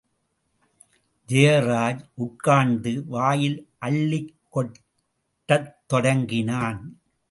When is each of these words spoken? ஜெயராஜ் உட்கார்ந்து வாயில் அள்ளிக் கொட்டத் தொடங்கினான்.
ஜெயராஜ் 1.29 2.01
உட்கார்ந்து 2.15 3.05
வாயில் 3.05 3.69
அள்ளிக் 3.79 4.35
கொட்டத் 4.49 5.75
தொடங்கினான். 5.87 7.01